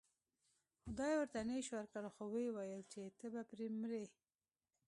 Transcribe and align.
خدای 0.83 1.13
ورته 1.17 1.39
نیش 1.49 1.67
ورکړ 1.73 2.03
خو 2.13 2.23
و 2.29 2.35
یې 2.43 2.49
ویل 2.55 2.81
چې 2.91 3.01
ته 3.17 3.25
به 3.33 3.41
پرې 3.49 3.67
مرې. 3.81 4.05